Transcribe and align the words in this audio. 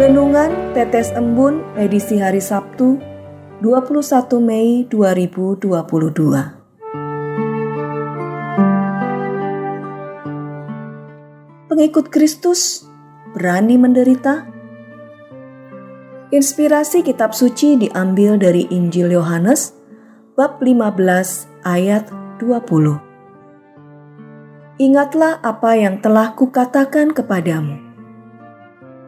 Renungan 0.00 0.72
Tetes 0.72 1.12
Embun 1.12 1.60
edisi 1.76 2.16
hari 2.16 2.40
Sabtu 2.40 2.96
21 3.60 4.00
Mei 4.40 4.88
2022 4.88 5.76
Pengikut 11.68 12.08
Kristus 12.08 12.88
berani 13.36 13.76
menderita? 13.76 14.48
Inspirasi 16.32 17.04
kitab 17.04 17.36
suci 17.36 17.76
diambil 17.76 18.40
dari 18.40 18.72
Injil 18.72 19.12
Yohanes 19.12 19.76
bab 20.32 20.64
15 20.64 20.96
ayat 21.68 22.08
20. 22.40 24.80
Ingatlah 24.80 25.44
apa 25.44 25.76
yang 25.76 26.00
telah 26.00 26.32
kukatakan 26.32 27.12
kepadamu. 27.12 27.89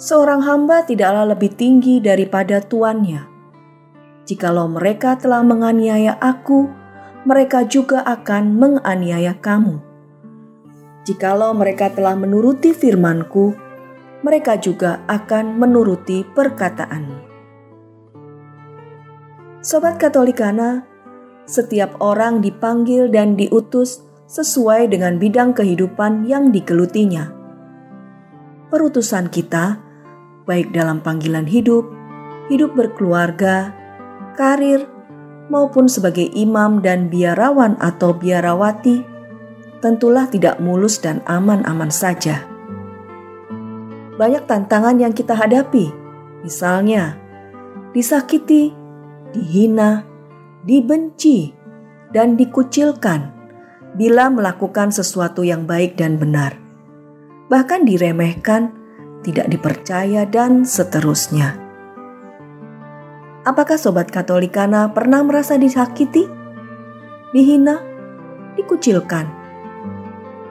Seorang 0.00 0.40
hamba 0.48 0.88
tidaklah 0.88 1.28
lebih 1.36 1.52
tinggi 1.60 2.00
daripada 2.00 2.64
tuannya. 2.64 3.28
Jikalau 4.24 4.64
mereka 4.72 5.20
telah 5.20 5.44
menganiaya 5.44 6.16
aku, 6.16 6.72
mereka 7.28 7.68
juga 7.68 8.00
akan 8.08 8.56
menganiaya 8.56 9.36
kamu 9.36 9.90
Jikalau 11.00 11.56
mereka 11.56 11.88
telah 11.90 12.12
menuruti 12.12 12.76
firmanku, 12.76 13.50
mereka 14.20 14.60
juga 14.60 15.00
akan 15.08 15.56
menuruti 15.56 16.22
perkataanmu. 16.22 17.18
Sobat 19.64 19.96
Katolikana, 19.96 20.84
setiap 21.48 21.96
orang 22.04 22.44
dipanggil 22.44 23.08
dan 23.08 23.32
diutus 23.32 24.04
sesuai 24.28 24.92
dengan 24.92 25.16
bidang 25.16 25.56
kehidupan 25.56 26.28
yang 26.28 26.52
digelutinya. 26.52 27.32
Perutusan 28.68 29.32
kita, 29.32 29.80
baik 30.50 30.74
dalam 30.74 30.98
panggilan 30.98 31.46
hidup, 31.46 31.86
hidup 32.50 32.74
berkeluarga, 32.74 33.70
karir, 34.34 34.90
maupun 35.46 35.86
sebagai 35.86 36.26
imam 36.34 36.82
dan 36.82 37.06
biarawan 37.06 37.78
atau 37.78 38.10
biarawati, 38.10 39.06
tentulah 39.78 40.26
tidak 40.26 40.58
mulus 40.58 40.98
dan 40.98 41.22
aman-aman 41.30 41.94
saja. 41.94 42.42
Banyak 44.18 44.50
tantangan 44.50 44.98
yang 44.98 45.14
kita 45.14 45.38
hadapi, 45.38 45.94
misalnya 46.42 47.14
disakiti, 47.94 48.74
dihina, 49.30 50.02
dibenci, 50.66 51.54
dan 52.10 52.34
dikucilkan 52.34 53.30
bila 53.94 54.30
melakukan 54.30 54.90
sesuatu 54.90 55.46
yang 55.46 55.66
baik 55.66 55.94
dan 55.94 56.18
benar, 56.18 56.58
bahkan 57.50 57.86
diremehkan, 57.86 58.79
tidak 59.20 59.52
dipercaya, 59.52 60.24
dan 60.24 60.64
seterusnya. 60.64 61.56
Apakah 63.40 63.80
sobat 63.80 64.12
Katolikana 64.12 64.92
pernah 64.92 65.24
merasa 65.24 65.56
disakiti, 65.56 66.28
dihina, 67.32 67.80
dikucilkan, 68.56 69.26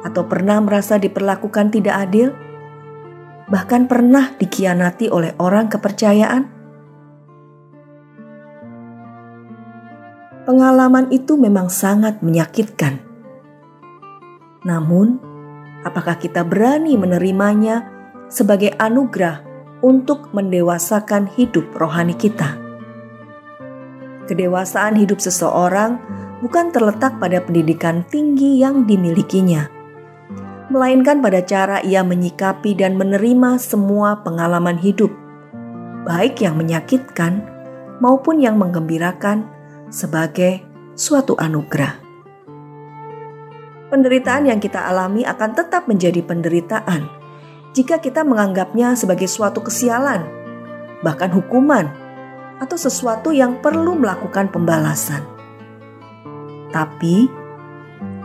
atau 0.00 0.22
pernah 0.24 0.64
merasa 0.64 0.96
diperlakukan 0.96 1.76
tidak 1.76 2.08
adil, 2.08 2.32
bahkan 3.52 3.84
pernah 3.84 4.32
dikhianati 4.32 5.12
oleh 5.12 5.36
orang 5.36 5.68
kepercayaan? 5.68 6.42
Pengalaman 10.48 11.12
itu 11.12 11.36
memang 11.36 11.68
sangat 11.68 12.24
menyakitkan. 12.24 12.96
Namun, 14.64 15.20
apakah 15.84 16.16
kita 16.16 16.42
berani 16.48 16.96
menerimanya 16.96 17.99
sebagai 18.30 18.72
anugerah 18.78 19.42
untuk 19.82 20.30
mendewasakan 20.32 21.28
hidup 21.34 21.68
rohani 21.74 22.14
kita? 22.14 22.56
Kedewasaan 24.30 24.94
hidup 24.94 25.18
seseorang 25.18 25.98
bukan 26.40 26.70
terletak 26.70 27.18
pada 27.18 27.42
pendidikan 27.42 28.06
tinggi 28.08 28.62
yang 28.62 28.86
dimilikinya 28.86 29.80
melainkan 30.70 31.18
pada 31.18 31.42
cara 31.42 31.82
ia 31.82 32.06
menyikapi 32.06 32.78
dan 32.78 32.94
menerima 32.94 33.58
semua 33.58 34.22
pengalaman 34.22 34.78
hidup, 34.78 35.10
baik 36.06 36.38
yang 36.46 36.54
menyakitkan 36.54 37.42
maupun 37.98 38.38
yang 38.38 38.56
menggembirakan, 38.56 39.44
sebagai 39.90 40.62
suatu 40.94 41.34
anugerah. 41.34 41.98
Penderitaan 43.90 44.46
yang 44.46 44.62
kita 44.62 44.86
alami 44.86 45.26
akan 45.26 45.50
tetap 45.58 45.90
menjadi 45.90 46.22
penderitaan 46.22 47.10
jika 47.70 48.02
kita 48.02 48.26
menganggapnya 48.26 48.98
sebagai 48.98 49.30
suatu 49.30 49.62
kesialan, 49.62 50.26
bahkan 51.06 51.30
hukuman, 51.30 51.86
atau 52.60 52.76
sesuatu 52.76 53.32
yang 53.32 53.62
perlu 53.62 53.96
melakukan 53.96 54.52
pembalasan. 54.52 55.24
Tapi 56.70 57.30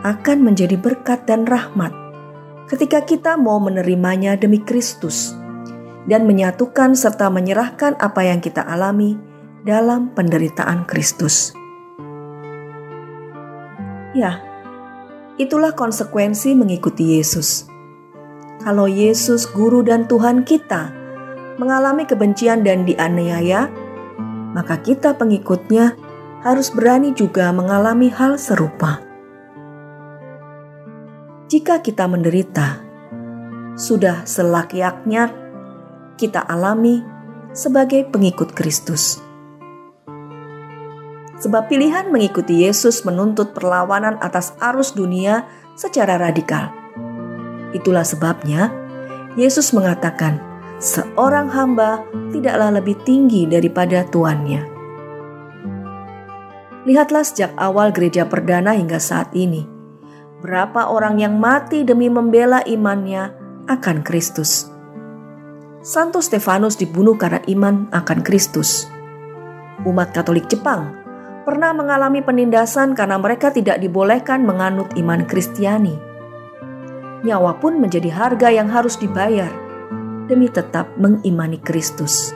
akan 0.04 0.38
menjadi 0.44 0.76
berkat 0.78 1.26
dan 1.26 1.48
rahmat 1.48 1.90
ketika 2.70 3.02
kita 3.02 3.38
mau 3.38 3.58
menerimanya 3.62 4.34
demi 4.34 4.62
Kristus 4.62 5.34
dan 6.06 6.26
menyatukan 6.26 6.94
serta 6.94 7.30
menyerahkan 7.30 7.98
apa 7.98 8.22
yang 8.22 8.38
kita 8.38 8.62
alami 8.62 9.18
dalam 9.66 10.14
penderitaan 10.14 10.86
Kristus. 10.86 11.50
Ya, 14.14 14.40
itulah 15.36 15.74
konsekuensi 15.74 16.54
mengikuti 16.54 17.18
Yesus. 17.18 17.75
Kalau 18.66 18.90
Yesus, 18.90 19.46
Guru 19.46 19.86
dan 19.86 20.10
Tuhan 20.10 20.42
kita, 20.42 20.90
mengalami 21.62 22.02
kebencian 22.02 22.66
dan 22.66 22.82
dianiaya, 22.82 23.70
maka 24.58 24.82
kita 24.82 25.14
pengikutnya 25.14 25.94
harus 26.42 26.74
berani 26.74 27.14
juga 27.14 27.54
mengalami 27.54 28.10
hal 28.10 28.34
serupa 28.34 29.06
jika 31.46 31.78
kita 31.78 32.10
menderita, 32.10 32.82
sudah 33.78 34.26
selakyaknya 34.26 35.30
kita 36.18 36.42
alami 36.42 37.06
sebagai 37.54 38.02
pengikut 38.10 38.50
Kristus. 38.50 39.22
Sebab 41.38 41.70
pilihan 41.70 42.10
mengikuti 42.10 42.66
Yesus 42.66 43.06
menuntut 43.06 43.54
perlawanan 43.54 44.18
atas 44.18 44.58
arus 44.58 44.90
dunia 44.96 45.46
secara 45.78 46.18
radikal. 46.18 46.74
Itulah 47.76 48.08
sebabnya 48.08 48.72
Yesus 49.36 49.76
mengatakan, 49.76 50.40
"Seorang 50.80 51.52
hamba 51.52 52.00
tidaklah 52.32 52.72
lebih 52.80 52.96
tinggi 53.04 53.44
daripada 53.44 54.08
tuannya." 54.08 54.64
Lihatlah 56.88 57.26
sejak 57.26 57.52
awal 57.60 57.92
gereja 57.92 58.24
perdana 58.24 58.72
hingga 58.72 58.96
saat 58.96 59.28
ini 59.36 59.76
berapa 60.46 60.92
orang 60.92 61.18
yang 61.18 61.42
mati 61.42 61.82
demi 61.82 62.06
membela 62.06 62.62
imannya 62.62 63.34
akan 63.66 64.06
Kristus. 64.06 64.70
Santo 65.82 66.22
Stefanus 66.22 66.78
dibunuh 66.78 67.18
karena 67.18 67.42
iman 67.50 67.90
akan 67.90 68.22
Kristus. 68.22 68.86
Umat 69.82 70.14
Katolik 70.14 70.46
Jepang 70.46 70.94
pernah 71.42 71.74
mengalami 71.74 72.22
penindasan 72.22 72.94
karena 72.94 73.18
mereka 73.18 73.50
tidak 73.50 73.82
dibolehkan 73.82 74.46
menganut 74.46 74.90
iman 74.94 75.26
Kristiani. 75.26 76.05
Nyawa 77.24 77.56
pun 77.62 77.80
menjadi 77.80 78.12
harga 78.12 78.52
yang 78.52 78.68
harus 78.68 79.00
dibayar 79.00 79.48
demi 80.26 80.50
tetap 80.50 80.90
mengimani 81.00 81.56
Kristus. 81.62 82.34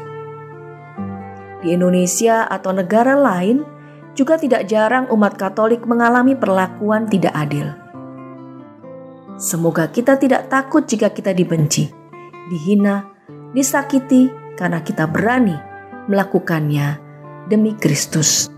Di 1.60 1.76
Indonesia 1.76 2.48
atau 2.48 2.72
negara 2.72 3.18
lain 3.18 3.60
juga 4.16 4.40
tidak 4.40 4.64
jarang 4.64 5.10
umat 5.12 5.36
Katolik 5.36 5.84
mengalami 5.84 6.32
perlakuan 6.32 7.04
tidak 7.04 7.36
adil. 7.36 7.68
Semoga 9.40 9.88
kita 9.88 10.16
tidak 10.20 10.52
takut 10.52 10.84
jika 10.84 11.12
kita 11.12 11.32
dibenci, 11.32 11.88
dihina, 12.52 13.08
disakiti 13.56 14.28
karena 14.56 14.84
kita 14.84 15.08
berani 15.08 15.56
melakukannya 16.08 17.00
demi 17.48 17.72
Kristus. 17.76 18.52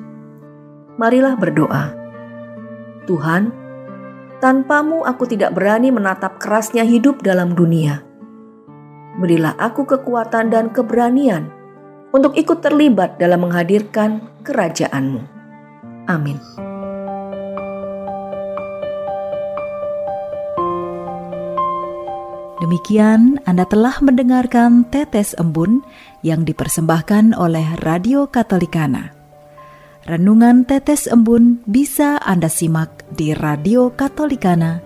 Marilah 0.99 1.39
berdoa. 1.39 1.95
Tuhan, 3.07 3.62
tanpamu 4.43 5.07
aku 5.07 5.31
tidak 5.31 5.55
berani 5.55 5.95
menatap 5.95 6.43
kerasnya 6.43 6.83
hidup 6.83 7.23
dalam 7.23 7.55
dunia. 7.55 8.03
Berilah 9.23 9.55
aku 9.55 9.87
kekuatan 9.87 10.51
dan 10.51 10.75
keberanian 10.75 11.47
untuk 12.11 12.35
ikut 12.35 12.59
terlibat 12.59 13.23
dalam 13.23 13.47
menghadirkan 13.47 14.19
kerajaan-Mu. 14.43 15.23
Amin. 16.11 16.43
Demikian 22.59 23.43
Anda 23.47 23.67
telah 23.67 23.99
mendengarkan 24.03 24.87
Tetes 24.91 25.39
Embun 25.39 25.87
yang 26.27 26.43
dipersembahkan 26.43 27.35
oleh 27.39 27.79
Radio 27.83 28.27
Katolikana. 28.27 29.15
Renungan 30.07 30.67
Tetes 30.67 31.07
Embun 31.07 31.63
bisa 31.67 32.19
Anda 32.23 32.51
simak 32.51 33.02
di 33.13 33.37
Radio 33.37 33.93
Katolikana, 33.93 34.81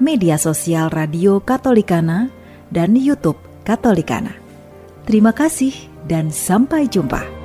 media 0.00 0.40
sosial 0.40 0.88
Radio 0.88 1.44
Katolikana, 1.44 2.32
dan 2.72 2.96
YouTube 2.96 3.38
Katolikana. 3.62 4.32
Terima 5.04 5.30
kasih 5.30 5.76
dan 6.08 6.32
sampai 6.32 6.88
jumpa. 6.88 7.35